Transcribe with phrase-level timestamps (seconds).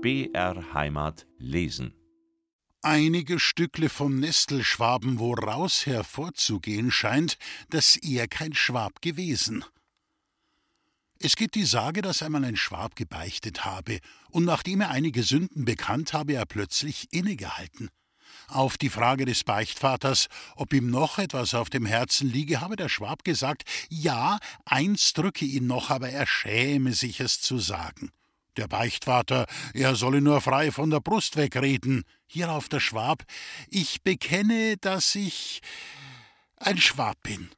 [0.00, 1.92] BR Heimat lesen.
[2.82, 7.36] Einige Stückle vom Nestelschwaben, woraus hervorzugehen scheint,
[7.70, 9.64] dass er kein Schwab gewesen.
[11.18, 13.98] Es gibt die Sage, dass einmal ein Schwab gebeichtet habe,
[14.30, 17.90] und nachdem er einige Sünden bekannt habe, er plötzlich innegehalten.
[18.46, 22.88] Auf die Frage des Beichtvaters, ob ihm noch etwas auf dem Herzen liege, habe der
[22.88, 28.12] Schwab gesagt, ja, eins drücke ihn noch, aber er schäme sich es zu sagen.
[28.58, 32.02] Der Beichtvater, er solle nur frei von der Brust wegreden.
[32.26, 33.22] Hierauf der Schwab,
[33.68, 35.60] ich bekenne, dass ich
[36.56, 37.50] ein Schwab bin.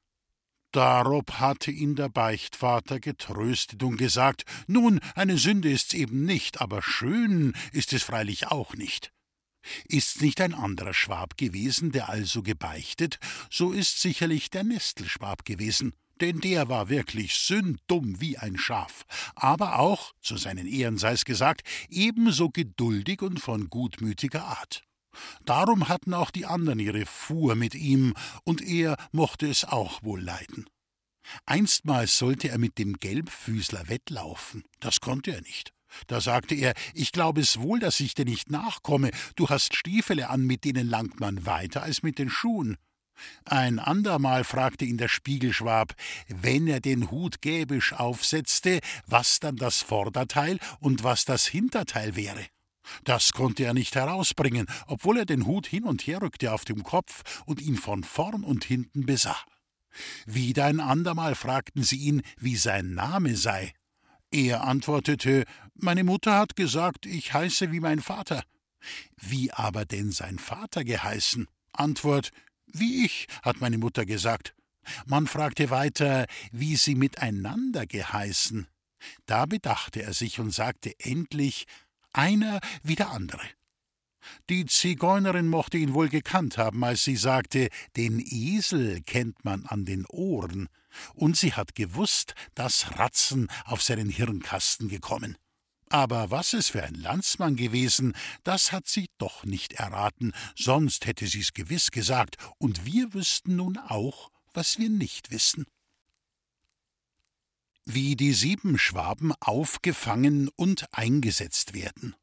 [0.72, 6.82] Darob hatte ihn der Beichtvater getröstet und gesagt, nun, eine Sünde ist's eben nicht, aber
[6.82, 9.10] schön ist es freilich auch nicht.
[9.86, 13.18] Ist's nicht ein anderer Schwab gewesen, der also gebeichtet,
[13.50, 19.78] so ist sicherlich der Nestelschwab gewesen, denn der war wirklich sünddumm wie ein Schaf, aber
[19.78, 24.82] auch, zu seinen Ehren sei's gesagt, ebenso geduldig und von gutmütiger Art.
[25.44, 30.20] Darum hatten auch die anderen ihre Fuhr mit ihm, und er mochte es auch wohl
[30.20, 30.66] leiden.
[31.46, 35.72] Einstmals sollte er mit dem Gelbfüßler wettlaufen, das konnte er nicht.
[36.06, 40.30] Da sagte er, ich glaube es wohl, dass ich dir nicht nachkomme, du hast Stiefele
[40.30, 42.76] an, mit denen langt man weiter als mit den Schuhen.
[43.44, 45.94] Ein andermal fragte ihn der Spiegelschwab,
[46.28, 52.46] wenn er den Hut gäbisch aufsetzte, was dann das Vorderteil und was das Hinterteil wäre.
[53.04, 56.82] Das konnte er nicht herausbringen, obwohl er den Hut hin und her rückte auf dem
[56.82, 59.36] Kopf und ihn von vorn und hinten besah.
[60.26, 63.72] Wieder ein andermal fragten sie ihn, wie sein Name sei.
[64.30, 68.44] Er antwortete, meine Mutter hat gesagt, ich heiße wie mein Vater.
[69.16, 71.48] Wie aber denn sein Vater geheißen?
[71.72, 72.30] Antwort,
[72.72, 74.54] wie ich, hat meine Mutter gesagt.
[75.06, 78.66] Man fragte weiter, wie sie miteinander geheißen.
[79.26, 81.66] Da bedachte er sich und sagte endlich,
[82.12, 83.42] einer wie der andere.
[84.50, 89.84] Die Zigeunerin mochte ihn wohl gekannt haben, als sie sagte, den Esel kennt man an
[89.84, 90.68] den Ohren,
[91.14, 95.38] und sie hat gewusst, dass Ratzen auf seinen Hirnkasten gekommen.
[95.92, 98.14] Aber was es für ein Landsmann gewesen,
[98.44, 103.76] das hat sie doch nicht erraten, sonst hätte sie's gewiss gesagt, und wir wüssten nun
[103.76, 105.66] auch, was wir nicht wissen.
[107.84, 112.14] Wie die sieben Schwaben aufgefangen und eingesetzt werden.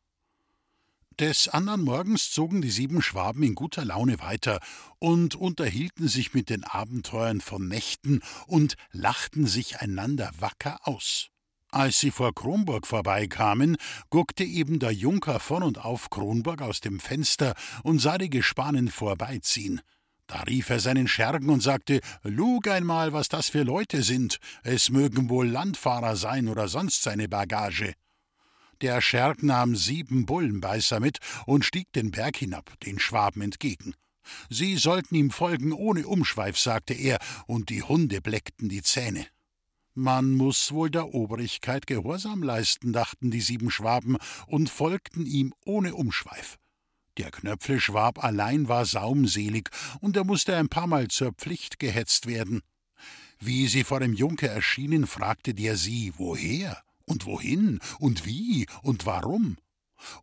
[1.20, 4.62] Des andern Morgens zogen die sieben Schwaben in guter Laune weiter
[5.00, 11.32] und unterhielten sich mit den Abenteuern von Nächten und lachten sich einander wacker aus.
[11.72, 13.76] Als sie vor Kronburg vorbeikamen,
[14.10, 18.90] guckte eben der Junker von und auf Kronburg aus dem Fenster und sah die Gespanen
[18.90, 19.82] vorbeiziehen.
[20.28, 24.40] Da rief er seinen Schergen und sagte: Lug einmal, was das für Leute sind.
[24.64, 27.94] Es mögen wohl Landfahrer sein oder sonst seine Bagage.
[28.82, 33.96] Der Scherg nahm sieben Bullenbeißer mit und stieg den Berg hinab, den Schwaben entgegen.
[34.50, 37.18] Sie sollten ihm folgen ohne Umschweif, sagte er,
[37.48, 39.26] und die Hunde bleckten die Zähne.
[40.00, 45.96] Man muss wohl der Obrigkeit Gehorsam leisten, dachten die sieben Schwaben und folgten ihm ohne
[45.96, 46.60] Umschweif.
[47.18, 52.62] Der Knöpfle-Schwab allein war saumselig, und er musste ein paar Mal zur Pflicht gehetzt werden.
[53.40, 56.80] Wie sie vor dem Junker erschienen, fragte der sie, woher?
[57.06, 59.58] und wohin und wie und warum.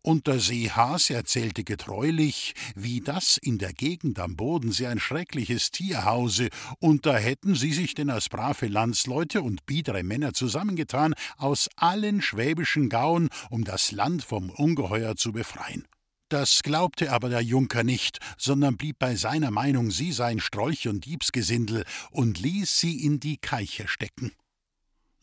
[0.01, 6.05] Und der Seehas erzählte getreulich, wie das in der Gegend am Bodensee ein schreckliches Tier
[6.05, 6.49] hause,
[6.79, 12.21] und da hätten sie sich denn als brave Landsleute und biedere Männer zusammengetan aus allen
[12.21, 15.85] schwäbischen Gauen, um das Land vom Ungeheuer zu befreien.
[16.29, 21.05] Das glaubte aber der Junker nicht, sondern blieb bei seiner Meinung, sie seien Strolch und
[21.05, 24.31] Diebsgesindel, und ließ sie in die Keiche stecken.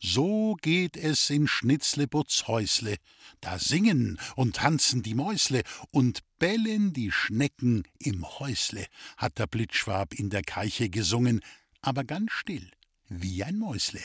[0.05, 2.97] So geht es in Schnitzlebutz Häusle,
[3.39, 10.13] da singen und tanzen die Mäusle und bellen die Schnecken im Häusle, hat der Blitzschwab
[10.13, 11.39] in der Keiche gesungen,
[11.81, 12.69] aber ganz still,
[13.07, 14.01] wie ein Mäusle.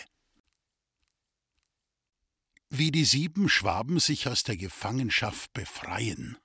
[2.71, 6.39] Wie die sieben Schwaben sich aus der Gefangenschaft befreien.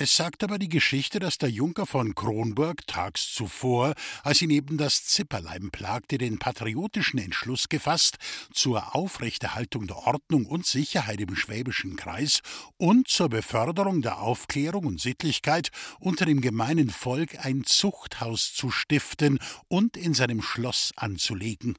[0.00, 4.78] Es sagt aber die Geschichte, dass der Junker von Kronburg tags zuvor, als ihn eben
[4.78, 8.18] das Zipperlein plagte, den patriotischen Entschluss gefasst,
[8.52, 12.42] zur Aufrechterhaltung der Ordnung und Sicherheit im schwäbischen Kreis
[12.76, 19.40] und zur Beförderung der Aufklärung und Sittlichkeit unter dem gemeinen Volk ein Zuchthaus zu stiften
[19.66, 21.76] und in seinem Schloss anzulegen.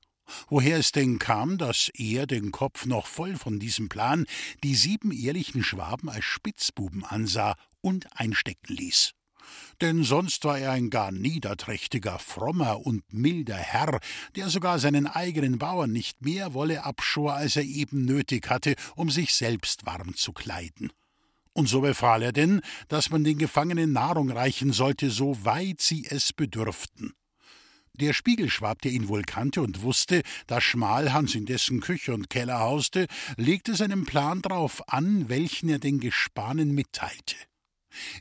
[0.50, 4.26] Woher es denn kam, dass er, den Kopf noch voll von diesem Plan,
[4.64, 9.14] die sieben ehrlichen Schwaben als Spitzbuben ansah und einstecken ließ.
[9.82, 14.00] denn sonst war er ein gar niederträchtiger, frommer und milder Herr,
[14.36, 19.10] der sogar seinen eigenen Bauern nicht mehr Wolle abschor, als er eben nötig hatte, um
[19.10, 20.92] sich selbst warm zu kleiden.
[21.54, 26.06] Und so befahl er denn, dass man den Gefangenen Nahrung reichen sollte, so weit sie
[26.06, 27.14] es bedürften.
[27.94, 32.60] Der Spiegelschwab, der ihn wohl kannte und wusste, dass Schmalhans in dessen Küche und Keller
[32.60, 37.36] hauste, legte seinen Plan darauf an, welchen er den Gespanen mitteilte.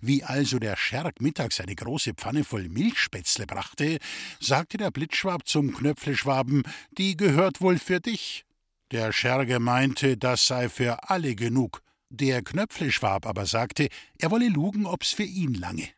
[0.01, 3.99] Wie also der Scherk mittags eine große Pfanne voll Milchspätzle brachte,
[4.41, 6.63] sagte der Blitzschwab zum Knöpfleschwaben,
[6.93, 8.45] die gehört wohl für dich.
[8.91, 11.83] Der Scherge meinte, das sei für alle genug.
[12.11, 13.89] Der Knöpfleschwab aber sagte,
[14.19, 15.89] er wolle lugen, ob's für ihn lange.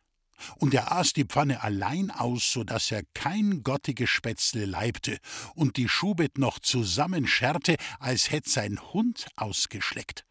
[0.57, 5.19] Und er aß die Pfanne allein aus, so dass er kein gottiges Spätzle leibte
[5.55, 10.25] und die Schubet noch zusammenscherte, als hätt sein Hund ausgeschleckt.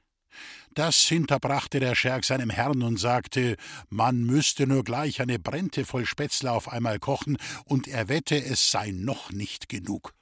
[0.74, 3.56] Das hinterbrachte der Scherk seinem Herrn und sagte,
[3.88, 8.70] man müsste nur gleich eine Brente voll Spätzle auf einmal kochen, und er wette, es
[8.70, 10.14] sei noch nicht genug.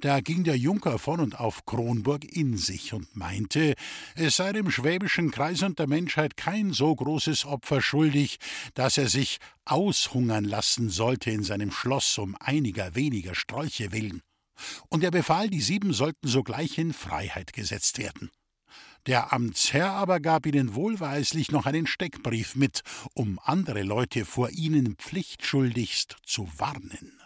[0.00, 3.74] Da ging der Junker von und auf Kronburg in sich und meinte,
[4.14, 8.38] es sei dem schwäbischen Kreis und der Menschheit kein so großes Opfer schuldig,
[8.74, 14.20] dass er sich aushungern lassen sollte in seinem Schloss um einiger weniger Strolche willen.
[14.88, 18.30] Und er befahl, die sieben sollten sogleich in Freiheit gesetzt werden.
[19.06, 24.96] Der Amtsherr aber gab ihnen wohlweislich noch einen Steckbrief mit, um andere Leute vor ihnen
[24.96, 27.20] pflichtschuldigst zu warnen.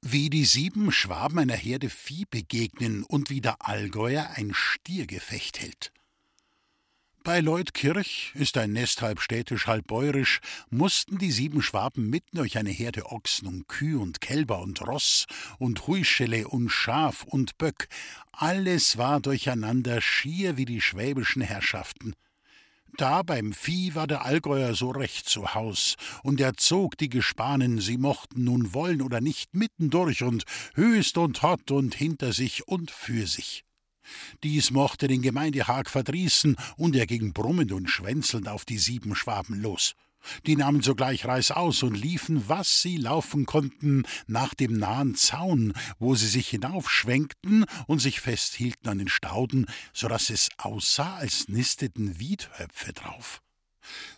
[0.00, 5.92] Wie die sieben Schwaben einer Herde Vieh begegnen und wie der Allgäuer ein Stiergefecht hält.
[7.28, 10.40] Bei Leutkirch ist ein Nest halb städtisch, halb bäuerisch,
[10.70, 15.26] mussten die sieben Schwaben mitten durch eine Herde Ochsen und Kühe und Kälber und Ross
[15.58, 17.88] und Huischele und Schaf und Böck.
[18.32, 22.14] Alles war durcheinander, schier wie die schwäbischen Herrschaften.
[22.96, 27.78] Da beim Vieh war der Allgäuer so recht zu Haus, und er zog die Gespanen,
[27.78, 30.44] sie mochten nun wollen oder nicht, mittendurch und
[30.76, 33.66] höchst und hott und hinter sich und für sich.
[34.42, 39.60] Dies mochte den Gemeindehag verdrießen, und er ging brummend und schwänzelnd auf die sieben Schwaben
[39.60, 39.94] los.
[40.46, 46.14] Die nahmen sogleich reißaus und liefen, was sie laufen konnten, nach dem nahen Zaun, wo
[46.14, 52.18] sie sich hinaufschwenkten und sich festhielten an den Stauden, so dass es aussah, als nisteten
[52.18, 53.42] Wiedhöpfe drauf.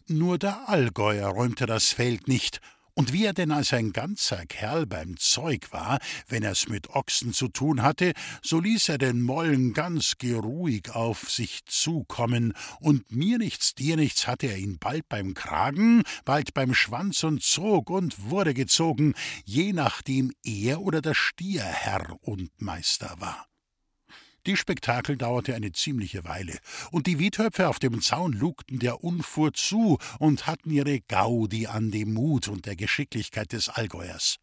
[0.09, 2.61] Nur der Allgäuer räumte das Feld nicht,
[3.01, 7.33] und wie er denn als ein ganzer Kerl beim Zeug war, wenn er's mit Ochsen
[7.33, 8.13] zu tun hatte,
[8.43, 14.27] so ließ er den Mollen ganz geruhig auf sich zukommen, und mir nichts, dir nichts
[14.27, 19.15] hatte er ihn bald beim Kragen, bald beim Schwanz und zog und wurde gezogen,
[19.47, 23.50] je nachdem er oder der Stier Herr und Meister war.
[24.47, 26.59] Die Spektakel dauerte eine ziemliche Weile,
[26.91, 31.91] und die Wiethöpfe auf dem Zaun lugten der Unfuhr zu und hatten ihre Gaudi an
[31.91, 34.37] dem Mut und der Geschicklichkeit des Allgäuers.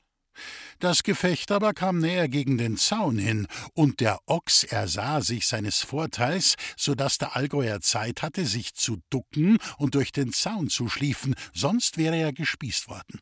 [0.78, 5.82] Das Gefecht aber kam näher gegen den Zaun hin, und der Ochs ersah sich seines
[5.82, 10.90] Vorteils, so dass der Allgäuer Zeit hatte, sich zu ducken und durch den Zaun zu
[10.90, 13.20] schliefen, sonst wäre er gespießt worden.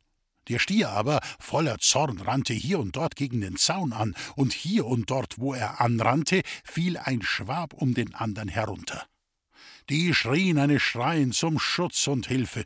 [0.48, 4.86] Der Stier aber, voller Zorn, rannte hier und dort gegen den Zaun an, und hier
[4.86, 9.06] und dort, wo er anrannte, fiel ein Schwab um den andern herunter.
[9.90, 12.64] Die schrien eine Schreien zum Schutz und Hilfe.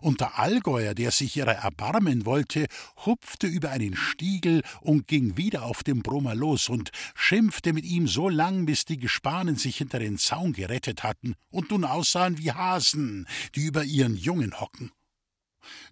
[0.00, 2.66] Und der Allgäuer, der sich ihrer erbarmen wollte,
[3.06, 8.08] hupfte über einen Stiegel und ging wieder auf den Brummer los und schimpfte mit ihm
[8.08, 12.52] so lang, bis die Gespanen sich hinter den Zaun gerettet hatten und nun aussahen wie
[12.52, 14.90] Hasen, die über ihren Jungen hocken.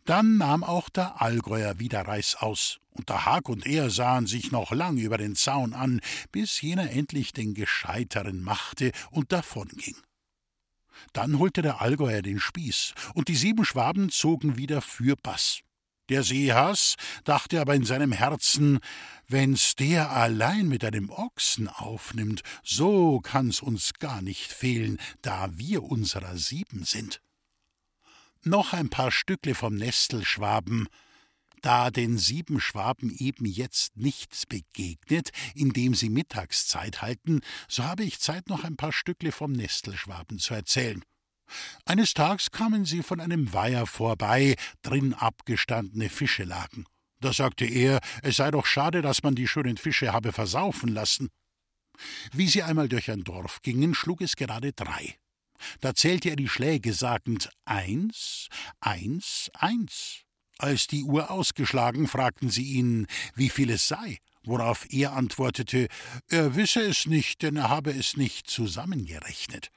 [0.05, 4.73] Dann nahm auch der Allgäuer wieder Reißaus, und der Hag und er sahen sich noch
[4.73, 6.01] lang über den Zaun an,
[6.33, 9.97] bis jener endlich den Gescheiteren machte und davonging.
[11.13, 15.61] Dann holte der Allgäuer den Spieß, und die sieben Schwaben zogen wieder für Bass.
[16.09, 18.79] Der Seehaß dachte aber in seinem Herzen,
[19.27, 25.83] wenn's der allein mit einem Ochsen aufnimmt, so kann's uns gar nicht fehlen, da wir
[25.83, 27.21] unserer sieben sind
[28.47, 30.89] noch ein paar Stückle vom Nestelschwaben,
[31.63, 38.21] da den sieben Schwaben eben jetzt nichts begegnet, indem sie Mittagszeit halten, so habe ich
[38.21, 41.03] Zeit, noch ein paar Stückle vom Nestelschwaben zu erzählen.
[41.85, 46.85] Eines Tags kamen sie von einem Weiher vorbei, drin abgestandene Fische lagen.
[47.21, 51.31] Da sagte er, es sei doch schade, dass man die schönen Fische habe versaufen lassen.
[52.33, 55.17] Wie sie einmal durch ein Dorf gingen, schlug es gerade drei.
[55.81, 58.49] Da zählte er die Schläge, sagend eins,
[58.81, 60.23] eins, eins.
[60.59, 65.89] Als die Uhr ausgeschlagen, fragten sie ihn, wie viel es sei, worauf er antwortete,
[66.29, 69.71] er wisse es nicht, denn er habe es nicht zusammengerechnet.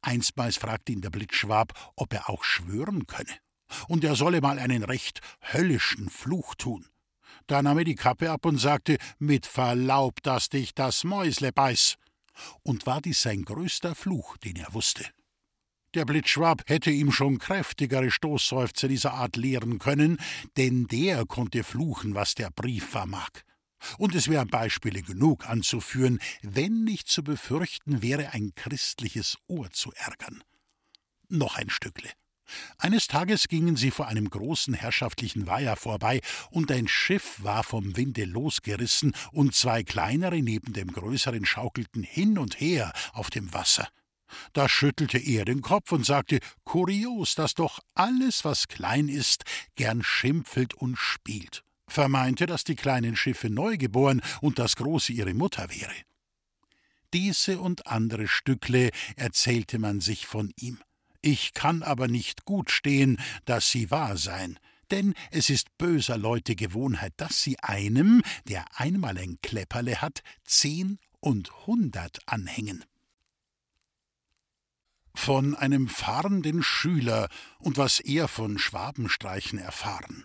[0.00, 3.36] Einstmals fragte ihn der Blitzschwab, ob er auch schwören könne.
[3.88, 6.86] Und er solle mal einen recht höllischen Fluch tun.
[7.46, 11.96] Da nahm er die Kappe ab und sagte: Mit Verlaub, dass dich das Mäusle beiß.
[12.62, 15.04] Und war dies sein größter Fluch, den er wusste.
[15.94, 20.18] Der Blitzschwab hätte ihm schon kräftigere Stoßseufzer dieser Art lehren können,
[20.56, 23.30] denn der konnte fluchen, was der Brief vermag.
[23.98, 29.92] Und es wären Beispiele genug anzuführen, wenn nicht zu befürchten wäre, ein christliches Ohr zu
[29.92, 30.42] ärgern.
[31.28, 32.10] Noch ein Stückle.
[32.78, 36.20] Eines Tages gingen sie vor einem großen herrschaftlichen Weiher vorbei,
[36.50, 42.38] und ein Schiff war vom Winde losgerissen, und zwei kleinere neben dem größeren schaukelten hin
[42.38, 43.88] und her auf dem Wasser.
[44.52, 49.44] Da schüttelte er den Kopf und sagte, kurios, dass doch alles, was klein ist,
[49.76, 55.70] gern schimpfelt und spielt, vermeinte, dass die kleinen Schiffe neugeboren und das große ihre Mutter
[55.70, 55.94] wäre.
[57.12, 60.80] Diese und andere Stückle erzählte man sich von ihm.
[61.26, 64.58] Ich kann aber nicht gut stehen, dass sie wahr seien,
[64.90, 70.98] denn es ist böser Leute Gewohnheit, dass sie einem, der einmal ein Klepperle hat, zehn
[71.20, 72.84] und hundert anhängen
[75.16, 77.28] von einem fahrenden Schüler
[77.60, 80.24] und was er von Schwabenstreichen erfahren.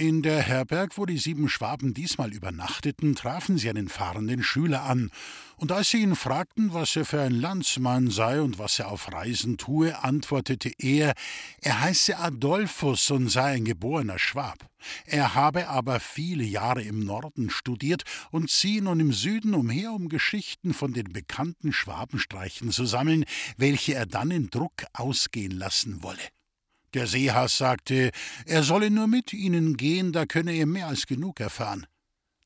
[0.00, 5.10] In der Herberg, wo die sieben Schwaben diesmal übernachteten, trafen sie einen fahrenden Schüler an,
[5.56, 9.12] und als sie ihn fragten, was er für ein Landsmann sei und was er auf
[9.12, 11.14] Reisen tue, antwortete er,
[11.60, 14.70] er heiße Adolphus und sei ein geborener Schwab.
[15.04, 20.08] Er habe aber viele Jahre im Norden studiert und ziehe nun im Süden umher, um
[20.08, 23.24] Geschichten von den bekannten Schwabenstreichen zu sammeln,
[23.56, 26.22] welche er dann in Druck ausgehen lassen wolle.
[26.94, 28.10] Der Seehass sagte,
[28.46, 31.86] er solle nur mit ihnen gehen, da könne er mehr als genug erfahren.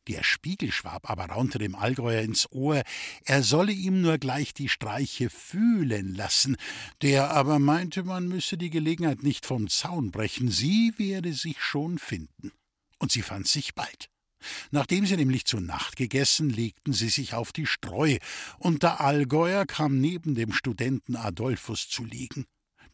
[0.08, 2.82] Der Spiegelschwab aber raunte dem Allgäuer ins Ohr,
[3.25, 6.56] er solle ihm nur gleich die Streiche fühlen lassen.
[7.02, 11.99] Der aber meinte, man müsse die Gelegenheit nicht vom Zaun brechen, sie werde sich schon
[11.99, 12.50] finden.
[12.99, 14.08] Und sie fand sich bald.
[14.72, 18.18] Nachdem sie nämlich zu Nacht gegessen, legten sie sich auf die Streu,
[18.58, 22.46] und der Allgäuer kam neben dem Studenten Adolphus zu liegen.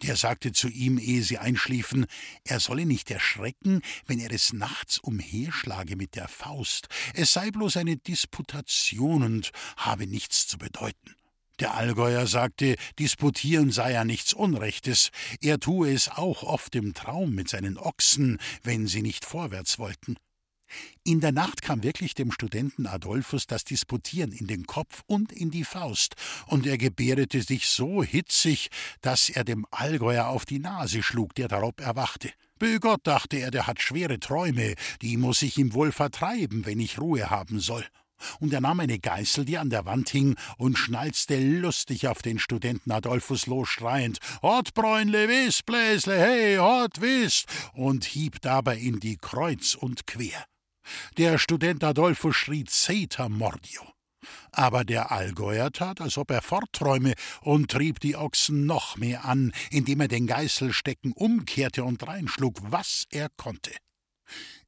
[0.03, 2.07] Der sagte zu ihm, ehe sie einschliefen,
[2.45, 6.89] er solle nicht erschrecken, wenn er des Nachts umherschlage mit der Faust.
[7.15, 11.17] Es sei bloß eine Disputation und habe nichts zu bedeuten.
[11.59, 17.35] Der Allgäuer sagte, disputieren sei ja nichts Unrechtes, er tue es auch oft im Traum
[17.35, 20.17] mit seinen Ochsen, wenn sie nicht vorwärts wollten.
[21.05, 25.51] In der Nacht kam wirklich dem Studenten Adolphus das Disputieren in den Kopf und in
[25.51, 28.69] die Faust, und er gebärdete sich so hitzig,
[29.01, 32.31] dass er dem Allgäuer auf die Nase schlug, der darob erwachte.
[32.59, 36.81] Bö Gott, dachte er, der hat schwere Träume, die muss ich ihm wohl vertreiben, wenn
[36.81, 37.85] ich Ruhe haben soll.
[38.41, 42.39] Und er nahm eine Geißel, die an der Wand hing, und schnalzte lustig auf den
[42.39, 47.45] Studenten Adolphus los, schreiend: Hot Bräunle, wiss, Bläsle, hey, hot, wiss!
[47.75, 50.45] und hieb dabei in die kreuz und quer.
[51.17, 53.83] Der Student Adolfo schrie Zeta Mordio.
[54.53, 59.53] Aber der Allgäuer tat, als ob er fortträume und trieb die Ochsen noch mehr an,
[59.71, 63.73] indem er den Geißelstecken umkehrte und reinschlug, was er konnte.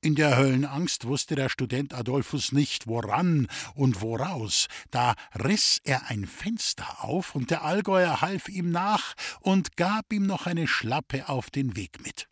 [0.00, 4.66] In der Höllenangst wusste der Student Adolphus nicht, woran und woraus.
[4.90, 10.26] Da riß er ein Fenster auf, und der Allgäuer half ihm nach und gab ihm
[10.26, 12.29] noch eine Schlappe auf den Weg mit.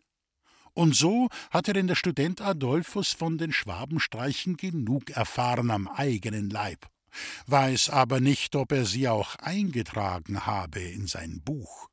[0.79, 6.87] Und so hatte denn der Student Adolphus von den Schwabenstreichen genug erfahren am eigenen Leib,
[7.47, 11.89] weiß aber nicht, ob er sie auch eingetragen habe in sein Buch.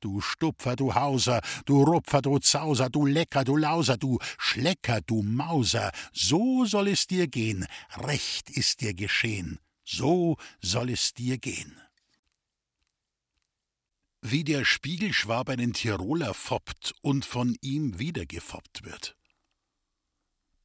[0.00, 5.22] Du Stupfer, du Hauser, du Rupfer, du Zauser, du Lecker, du Lauser, du Schlecker, du
[5.22, 11.80] Mauser, so soll es dir gehen, recht ist dir geschehen, so soll es dir gehen
[14.22, 19.16] wie der Spiegelschwab einen Tiroler foppt und von ihm wieder gefoppt wird.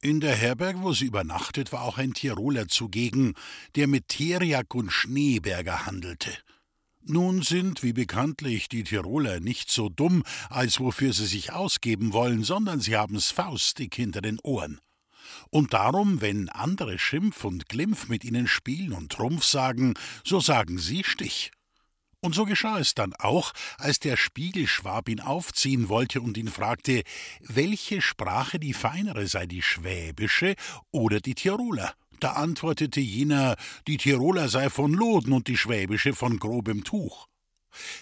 [0.02, 3.34] In der Herberg, wo sie übernachtet, war auch ein Tiroler zugegen,
[3.74, 6.30] der mit Teriak und Schneeberger handelte.
[7.02, 12.42] Nun sind, wie bekanntlich, die Tiroler nicht so dumm, als wofür sie sich ausgeben wollen,
[12.44, 14.80] sondern sie haben's faustig hinter den Ohren.
[15.50, 19.94] Und darum, wenn andere Schimpf und Glimpf mit ihnen spielen und Trumpf sagen,
[20.24, 21.52] so sagen sie Stich.
[22.22, 27.02] Und so geschah es dann auch, als der Spiegelschwab ihn aufziehen wollte und ihn fragte,
[27.40, 30.54] welche Sprache die feinere sei, die schwäbische
[30.90, 31.94] oder die Tiroler.
[32.20, 33.56] Da antwortete jener,
[33.86, 37.26] die Tiroler sei von Loden und die schwäbische von grobem Tuch.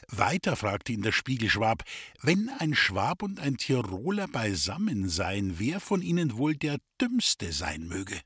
[0.08, 1.82] Weiter fragte ihn der Spiegelschwab,
[2.22, 7.88] wenn ein Schwab und ein Tiroler beisammen seien, wer von ihnen wohl der Dümmste sein
[7.88, 8.20] möge.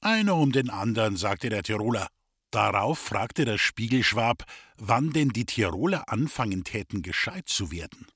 [0.00, 2.08] Einer um den anderen, sagte der Tiroler.
[2.50, 4.44] Darauf fragte der Spiegelschwab,
[4.76, 8.06] wann denn die Tiroler anfangen täten, gescheit zu werden.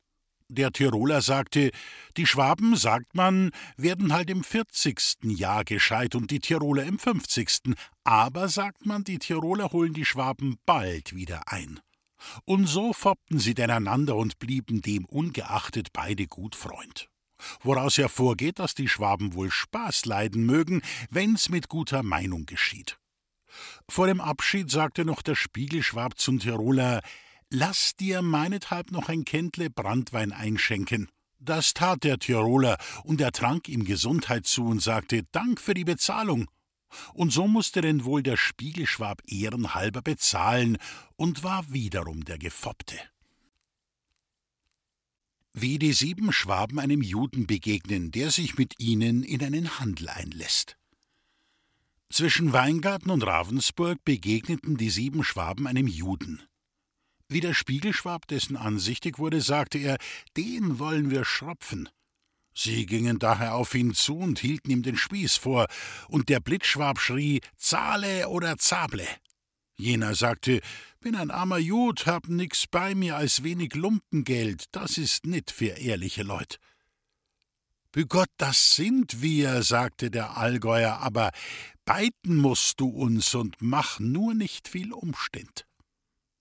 [0.48, 1.70] Der Tiroler sagte,
[2.16, 5.16] die Schwaben, sagt man, werden halt im 40.
[5.24, 7.74] Jahr gescheit und die Tiroler im 50.
[8.04, 11.80] Aber, sagt man, die Tiroler holen die Schwaben bald wieder ein.
[12.44, 17.08] Und so foppten sie denn einander und blieben dem ungeachtet beide gut Freund.
[17.62, 22.98] Woraus hervorgeht, dass die Schwaben wohl Spaß leiden mögen, wenn's mit guter Meinung geschieht.
[23.88, 27.00] Vor dem Abschied sagte noch der Spiegelschwab zum Tiroler,
[27.50, 31.10] Lass dir meinethalb noch ein Kentle Brandwein einschenken.
[31.38, 35.84] Das tat der Tiroler, und er trank ihm Gesundheit zu und sagte Dank für die
[35.84, 36.48] Bezahlung.
[37.12, 40.78] Und so musste denn wohl der Spiegelschwab ehrenhalber bezahlen
[41.16, 42.98] und war wiederum der Gefoppte.
[45.52, 50.78] Wie die sieben Schwaben einem Juden begegnen, der sich mit ihnen in einen Handel einlässt.
[52.12, 56.42] Zwischen Weingarten und Ravensburg begegneten die sieben Schwaben einem Juden.
[57.26, 59.96] Wie der Spiegelschwab dessen ansichtig wurde, sagte er,
[60.36, 61.88] den wollen wir schropfen.
[62.54, 65.68] Sie gingen daher auf ihn zu und hielten ihm den Spieß vor,
[66.06, 69.08] und der Blitzschwab schrie Zahle oder Zable.
[69.76, 70.60] Jener sagte,
[71.00, 75.78] bin ein armer Jud, hab nix bei mir als wenig Lumpengeld, das ist nit für
[75.78, 76.58] ehrliche Leut.
[77.94, 81.30] Begott, das sind wir, sagte der Allgäuer, aber
[81.84, 85.66] beiten musst du uns und mach nur nicht viel Umständ.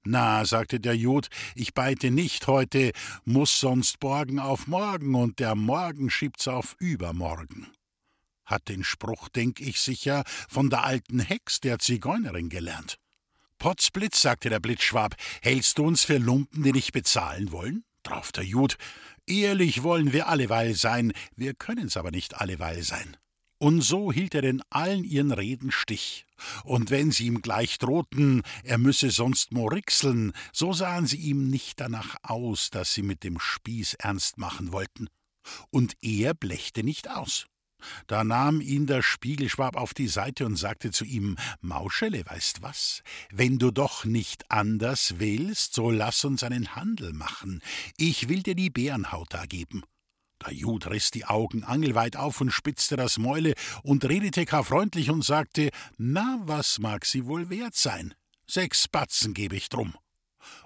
[0.03, 2.91] Na, sagte der Jud, ich beite nicht heute,
[3.23, 7.67] muss sonst morgen auf morgen und der Morgen schiebt's auf übermorgen.
[8.45, 12.97] Hat den Spruch, denk ich sicher, von der alten Hex der Zigeunerin gelernt.
[13.59, 17.83] Potzblitz, sagte der Blitzschwab, hältst du uns für Lumpen, die nicht bezahlen wollen?
[18.01, 18.77] Drauf der Jud,
[19.27, 23.17] ehrlich wollen wir alleweil sein, wir können's aber nicht alleweil sein.
[23.61, 26.25] Und so hielt er in allen ihren Reden Stich.
[26.63, 31.79] Und wenn sie ihm gleich drohten, er müsse sonst morixeln, so sahen sie ihm nicht
[31.79, 35.09] danach aus, dass sie mit dem Spieß ernst machen wollten.
[35.69, 37.45] Und er blechte nicht aus.
[38.07, 43.03] Da nahm ihn der Spiegelschwab auf die Seite und sagte zu ihm Mauschele, weißt was?
[43.31, 47.61] Wenn du doch nicht anders willst, so lass uns einen Handel machen.
[47.97, 49.83] Ich will dir die Bärenhaut da geben.
[50.45, 55.09] Der Jud riß die Augen angelweit auf und spitzte das Mäule und redete gar freundlich
[55.09, 58.13] und sagte: Na, was mag sie wohl wert sein?
[58.47, 59.95] Sechs Batzen gebe ich drum.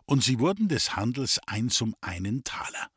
[0.06, 2.90] Und sie wurden des Handels eins um einen Taler.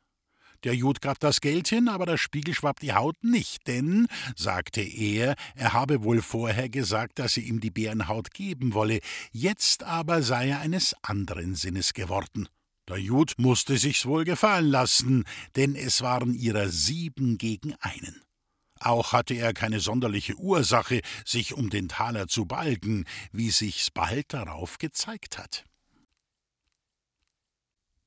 [0.65, 4.81] Der Jud gab das Geld hin, aber der Spiegel schwapp die Haut nicht, denn, sagte
[4.81, 8.99] er, er habe wohl vorher gesagt, dass sie ihm die Bärenhaut geben wolle,
[9.31, 12.49] jetzt aber sei er eines anderen Sinnes geworden.
[12.89, 15.25] Der Jud musste sich's wohl gefallen lassen,
[15.57, 18.23] denn es waren ihrer sieben gegen einen.
[18.81, 24.33] Auch hatte er keine sonderliche Ursache, sich um den Taler zu balgen, wie sich's bald
[24.33, 25.65] darauf gezeigt hat.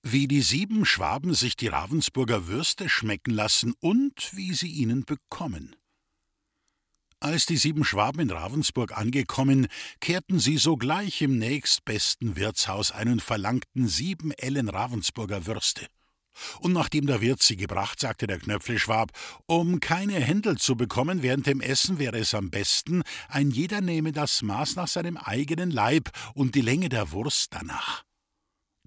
[0.02, 5.76] Wie die sieben Schwaben sich die Ravensburger Würste schmecken lassen und wie sie ihnen bekommen.
[7.24, 9.68] Als die sieben Schwaben in Ravensburg angekommen,
[10.00, 15.86] kehrten sie sogleich im nächstbesten Wirtshaus ein und verlangten sieben Ellen Ravensburger Würste.
[16.62, 19.12] Und nachdem der Wirt sie gebracht, sagte der Knöpfleschwab,
[19.46, 24.14] um keine Händel zu bekommen während dem Essen wäre es am besten, ein jeder nehme
[24.14, 28.04] das Maß nach seinem eigenen Leib und die Länge der Wurst danach.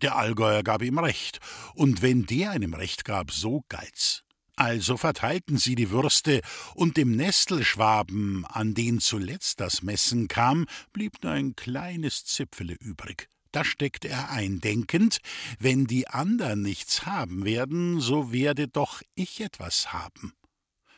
[0.03, 1.38] Der Allgäuer gab ihm recht,
[1.75, 4.24] und wenn der einem recht gab, so galt's.
[4.57, 6.40] Also verteilten sie die Würste,
[6.75, 13.29] und dem Nestelschwaben, an den zuletzt das Messen kam, blieb nur ein kleines Zipfele übrig.
[13.51, 15.19] Da steckte er ein, denkend,
[15.59, 20.35] wenn die andern nichts haben werden, so werde doch ich etwas haben.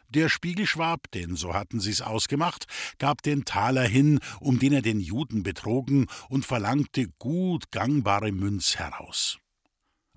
[0.09, 2.67] Der Spiegelschwab, denn so hatten sie's ausgemacht,
[2.99, 8.77] gab den Taler hin, um den er den Juden betrogen, und verlangte gut gangbare Münz
[8.77, 9.39] heraus.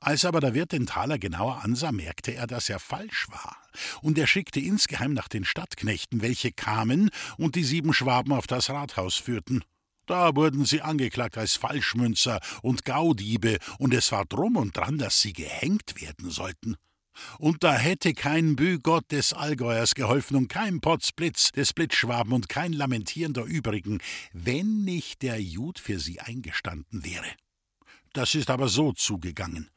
[0.01, 3.57] Als aber der Wirt den Taler genauer ansah, merkte er, dass er falsch war,
[4.01, 8.69] und er schickte insgeheim nach den Stadtknechten, welche kamen und die sieben Schwaben auf das
[8.69, 9.63] Rathaus führten.
[10.05, 15.19] Da wurden sie angeklagt als Falschmünzer und Gaudiebe, und es war drum und dran, dass
[15.19, 16.77] sie gehängt werden sollten.
[17.38, 22.73] Und da hätte kein Bügott des Allgäuers geholfen und kein Potzblitz des Blitzschwaben und kein
[22.73, 23.99] Lamentieren der übrigen,
[24.31, 27.29] wenn nicht der Jud für sie eingestanden wäre.
[28.13, 29.69] Das ist aber so zugegangen.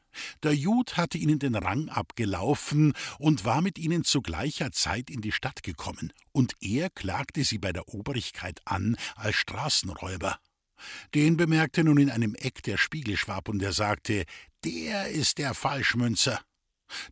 [0.43, 5.21] Der Jud hatte ihnen den Rang abgelaufen und war mit ihnen zu gleicher Zeit in
[5.21, 10.39] die Stadt gekommen, und er klagte sie bei der Obrigkeit an als Straßenräuber.
[11.15, 14.25] Den bemerkte nun in einem Eck der Spiegelschwab, und er sagte,
[14.65, 16.41] der ist der Falschmünzer.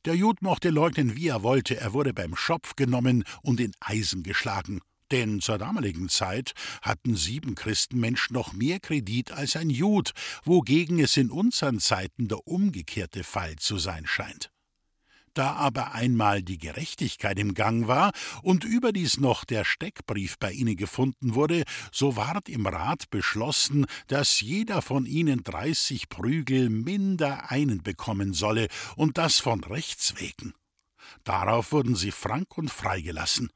[0.05, 4.23] Der Jud mochte leugnen, wie er wollte, er wurde beim Schopf genommen und in Eisen
[4.23, 4.81] geschlagen.
[5.11, 10.12] Denn zur damaligen Zeit hatten sieben Christenmenschen noch mehr Kredit als ein Jud,
[10.44, 14.51] wogegen es in unseren Zeiten der umgekehrte Fall zu sein scheint.
[15.35, 20.77] Da aber einmal die Gerechtigkeit im Gang war und überdies noch der Steckbrief bei ihnen
[20.77, 27.83] gefunden wurde, so ward im Rat beschlossen, dass jeder von ihnen dreißig Prügel minder einen
[27.83, 30.53] bekommen solle, und das von Rechts wegen.
[31.23, 33.51] Darauf wurden sie frank und freigelassen.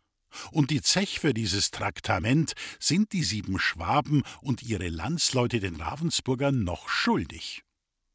[0.51, 6.65] Und die Zech für dieses Traktament sind die sieben Schwaben und ihre Landsleute den Ravensburgern
[6.65, 7.63] noch schuldig.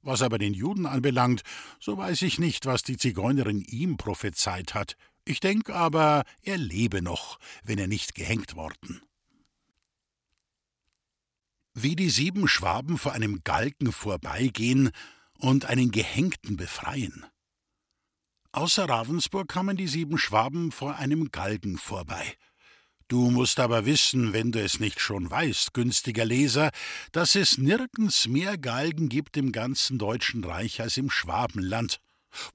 [0.01, 1.43] Was aber den Juden anbelangt,
[1.79, 4.95] so weiß ich nicht, was die Zigeunerin ihm prophezeit hat.
[5.25, 9.01] Ich denke aber, er lebe noch, wenn er nicht gehängt worden.
[11.73, 14.91] Wie die sieben Schwaben vor einem Galgen vorbeigehen
[15.38, 17.25] und einen Gehängten befreien.
[18.52, 22.36] Außer Ravensburg kamen die sieben Schwaben vor einem Galgen vorbei.
[23.08, 26.72] Du musst aber wissen, wenn du es nicht schon weißt, günstiger Leser,
[27.12, 32.00] dass es nirgends mehr Galgen gibt im ganzen Deutschen Reich als im Schwabenland.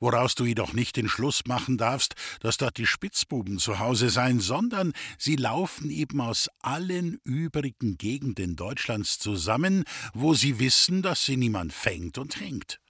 [0.00, 4.40] Woraus du jedoch nicht den Schluss machen darfst, dass dort die Spitzbuben zu Hause seien,
[4.40, 11.36] sondern sie laufen eben aus allen übrigen Gegenden Deutschlands zusammen, wo sie wissen, dass sie
[11.36, 12.80] niemand fängt und hängt.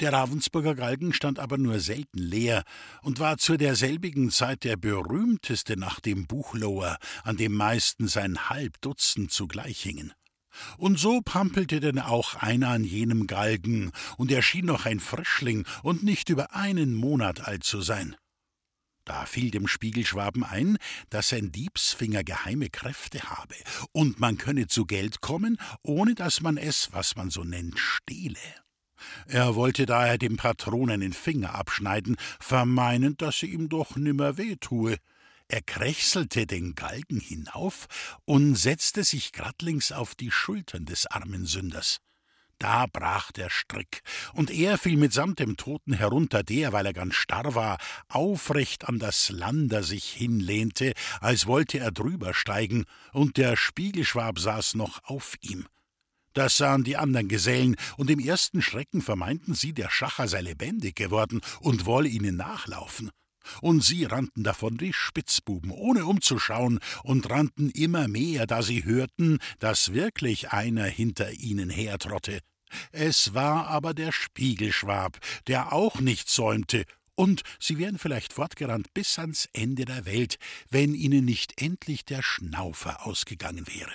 [0.00, 2.64] Der Ravensburger Galgen stand aber nur selten leer
[3.02, 8.80] und war zu derselbigen Zeit der berühmteste nach dem Buchloher, an dem meistens ein halb
[8.80, 10.12] Dutzend zugleich hingen.
[10.78, 15.66] Und so pampelte denn auch einer an jenem Galgen, und er schien noch ein Frischling
[15.82, 18.16] und nicht über einen Monat alt zu sein.
[19.04, 20.78] Da fiel dem Spiegelschwaben ein,
[21.10, 23.54] dass sein Diebsfinger geheime Kräfte habe,
[23.92, 28.36] und man könne zu Geld kommen, ohne dass man es, was man so nennt, stehle.
[29.26, 34.56] Er wollte daher dem Patronen den Finger abschneiden, vermeinend, dass sie ihm doch nimmer weh
[34.56, 34.96] tue.
[35.48, 37.86] Er krächselte den Galgen hinauf
[38.24, 41.98] und setzte sich gradlings auf die Schultern des armen Sünders.
[42.58, 44.00] Da brach der Strick,
[44.32, 47.76] und er fiel mitsamt dem Toten herunter, der, weil er ganz starr war,
[48.08, 54.74] aufrecht an das Lander sich hinlehnte, als wollte er drüber steigen, und der Spiegelschwab saß
[54.74, 55.66] noch auf ihm.
[56.36, 60.94] Das sahen die anderen Gesellen, und im ersten Schrecken vermeinten sie, der Schacher sei lebendig
[60.94, 63.10] geworden und wolle ihnen nachlaufen.
[63.62, 69.38] Und sie rannten davon wie Spitzbuben, ohne umzuschauen, und rannten immer mehr, da sie hörten,
[69.60, 72.40] dass wirklich einer hinter ihnen hertrotte.
[72.92, 79.18] Es war aber der Spiegelschwab, der auch nicht säumte, und sie wären vielleicht fortgerannt bis
[79.18, 80.36] ans Ende der Welt,
[80.68, 83.92] wenn ihnen nicht endlich der Schnaufer ausgegangen wäre.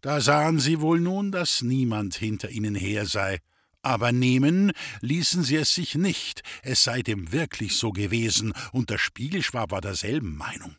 [0.00, 3.38] Da sahen sie wohl nun, dass niemand hinter ihnen her sei.
[3.82, 8.98] Aber nehmen ließen sie es sich nicht, es sei dem wirklich so gewesen, und der
[8.98, 10.76] Spiegelschwab war derselben Meinung.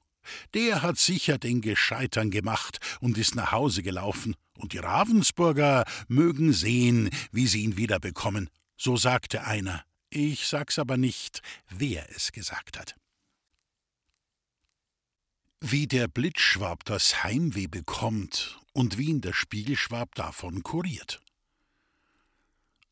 [0.54, 6.54] Der hat sicher den Gescheitern gemacht und ist nach Hause gelaufen, und die Ravensburger mögen
[6.54, 8.50] sehen, wie sie ihn wiederbekommen.
[8.78, 9.84] So sagte einer.
[10.10, 12.96] Ich sag's aber nicht, wer es gesagt hat.
[15.60, 21.22] Wie der Blitzschwab das Heimweh bekommt und wie ihn der Spiegelschwab davon kuriert.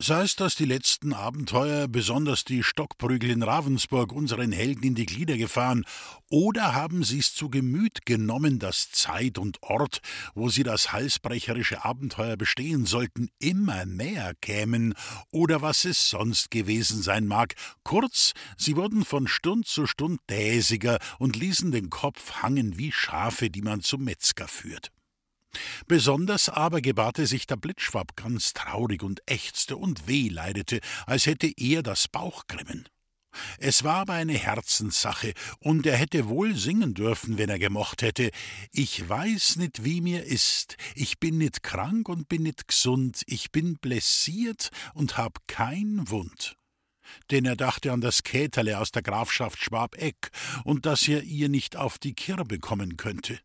[0.02, 5.06] Sei es, dass die letzten Abenteuer, besonders die Stockprügel in Ravensburg, unseren Helden in die
[5.06, 5.84] Glieder gefahren,
[6.30, 10.00] oder haben sie's zu Gemüt genommen, dass Zeit und Ort,
[10.36, 14.94] wo sie das halsbrecherische Abenteuer bestehen sollten, immer näher kämen,
[15.32, 17.56] oder was es sonst gewesen sein mag.
[17.84, 23.50] Kurz, sie wurden von Stund zu Stund däsiger und ließen den Kopf hangen wie Schafe,
[23.50, 24.94] die man zum Metzger führt.
[25.88, 31.84] Besonders aber gebarte sich der Blitzschwab ganz traurig und ächzte und wehleidete, als hätte er
[31.84, 32.88] das Bauchgrimmen.
[33.60, 38.32] Es war aber eine Herzenssache, und er hätte wohl singen dürfen, wenn er gemocht hätte.
[38.72, 43.52] Ich weiß nit, wie mir ist, ich bin nit krank und bin nit gesund, ich
[43.52, 46.56] bin blessiert und hab kein Wund.
[47.32, 50.32] Denn er dachte an das Käterle aus der Grafschaft Schwabeck
[50.64, 53.40] und dass er ihr nicht auf die Kirbe kommen könnte.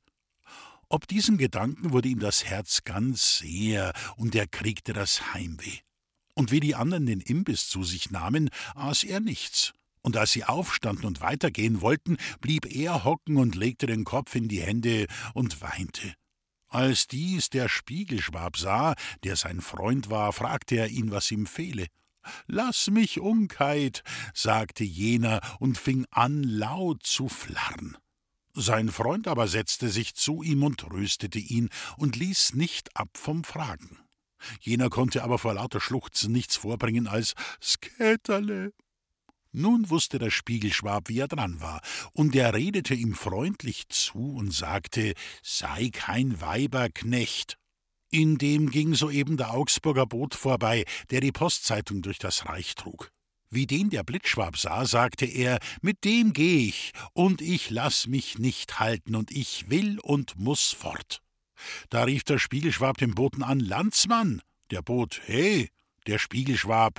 [0.95, 5.81] Ob diesem Gedanken wurde ihm das Herz ganz sehr, und er kriegte das Heimweh.
[6.35, 9.73] Und wie die anderen den Imbiss zu sich nahmen, aß er nichts.
[10.03, 14.47] Und als sie aufstanden und weitergehen wollten, blieb er hocken und legte den Kopf in
[14.47, 16.15] die Hände und weinte.
[16.69, 21.89] Als dies der Spiegelschwab sah, der sein Freund war, fragte er ihn, was ihm fehle.
[22.47, 27.97] Lass mich Unkheit, sagte jener und fing an, laut zu flarren.
[28.55, 33.43] Sein Freund aber setzte sich zu ihm und tröstete ihn und ließ nicht ab vom
[33.43, 33.99] Fragen.
[34.61, 38.73] Jener konnte aber vor lauter Schluchzen nichts vorbringen als Skäterle.
[39.51, 41.81] Nun wusste der Spiegelschwab, wie er dran war,
[42.13, 47.57] und er redete ihm freundlich zu und sagte, sei kein Weiberknecht.
[48.11, 53.11] In dem ging soeben der Augsburger Boot vorbei, der die Postzeitung durch das Reich trug.
[53.55, 58.37] Wie den der Blitzschwab sah, sagte er, mit dem geh ich, und ich lass mich
[58.37, 61.23] nicht halten, und ich will und muss fort.
[61.89, 64.43] Da rief der Spiegelschwab den Boten an, Landsmann.
[64.73, 65.69] Der Boot, he,
[66.09, 66.99] der Spiegelschwab,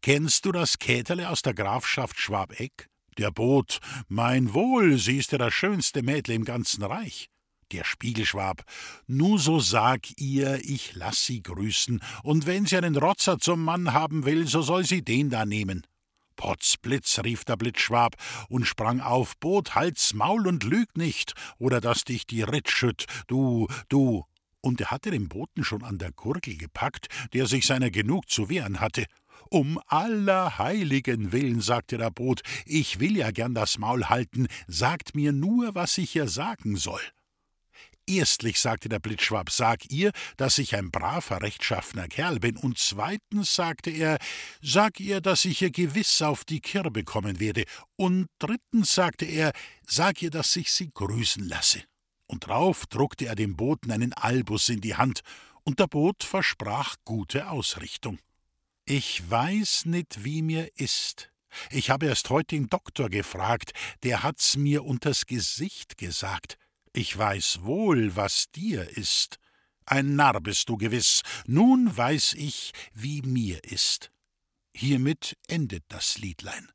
[0.00, 2.88] kennst du das Käterle aus der Grafschaft Schwabeck?
[3.18, 7.30] Der Boot, mein Wohl, sie ist ja das schönste Mädle im ganzen Reich.
[7.72, 8.62] Der Spiegelschwab,
[9.08, 13.92] nu so sag ihr, ich lass sie grüßen, und wenn sie einen Rotzer zum Mann
[13.92, 15.84] haben will, so soll sie den da nehmen.
[16.36, 18.16] Potzblitz, rief der Blitzschwab
[18.48, 23.06] und sprang auf, Boot, halt's Maul und lüg nicht, oder dass dich die Ritt schütt,
[23.26, 24.24] du, du.
[24.60, 28.48] Und er hatte den Boten schon an der Gurgel gepackt, der sich seiner genug zu
[28.48, 29.06] wehren hatte.
[29.48, 35.14] Um aller Heiligen willen, sagte der Boot, ich will ja gern das Maul halten, sagt
[35.14, 37.00] mir nur, was ich ihr sagen soll.
[38.08, 43.54] Erstlich, sagte der Blitzschwab, sag ihr, dass ich ein braver, rechtschaffener Kerl bin, und zweitens,
[43.54, 44.18] sagte er,
[44.62, 47.64] sag ihr, dass ich ihr gewiss auf die Kirbe kommen werde,
[47.96, 49.52] und drittens, sagte er,
[49.84, 51.82] sag ihr, dass ich sie grüßen lasse.
[52.28, 55.22] Und drauf druckte er dem Boten einen Albus in die Hand,
[55.64, 58.20] und der Boot versprach gute Ausrichtung.
[58.84, 61.32] Ich weiß nicht, wie mir ist.
[61.70, 63.72] Ich habe erst heute den Doktor gefragt,
[64.04, 66.56] der hat's mir unters Gesicht gesagt.
[66.98, 69.38] Ich weiß wohl, was dir ist.
[69.84, 74.10] Ein Narr bist du gewiss, nun weiß ich, wie mir ist.
[74.74, 76.72] Hiermit endet das Liedlein.